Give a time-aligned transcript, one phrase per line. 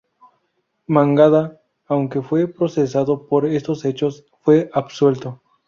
[0.87, 5.39] Mangada, aunque fue procesado por estos hechos, fue absuelto.